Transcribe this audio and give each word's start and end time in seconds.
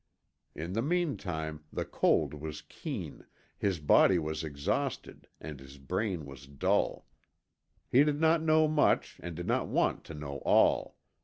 In 0.55 0.73
the 0.73 0.81
meantime, 0.81 1.63
the 1.71 1.85
cold 1.85 2.33
was 2.33 2.63
keen, 2.63 3.27
his 3.55 3.77
body 3.77 4.17
was 4.17 4.43
exhausted 4.43 5.27
and 5.39 5.59
his 5.59 5.77
brain 5.77 6.25
was 6.25 6.47
dull. 6.47 7.07
He 7.87 8.03
did 8.03 8.19
not 8.19 8.41
know 8.41 8.67
much 8.67 9.19
and 9.21 9.35
did 9.35 9.45
not 9.45 9.67
want 9.67 10.03
to 10.05 10.15
know 10.15 10.39
all. 10.39 10.97